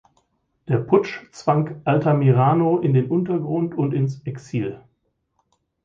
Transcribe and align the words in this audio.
Der 0.67 0.79
Putsch 0.79 1.21
zwang 1.31 1.79
Altamirano 1.85 2.79
in 2.79 2.95
den 2.95 3.07
Untergrund 3.11 3.75
und 3.77 3.93
ins 3.93 4.25
Exil. 4.25 4.81